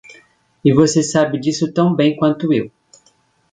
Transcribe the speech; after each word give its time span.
E 0.65 0.73
você 0.73 1.03
sabe 1.03 1.39
disso 1.39 1.71
tão 1.71 1.93
bem 1.95 2.15
quanto 2.15 2.51
eu. 2.51 2.71